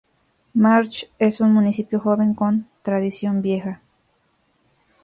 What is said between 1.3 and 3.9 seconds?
un municipio joven con tradición vieja.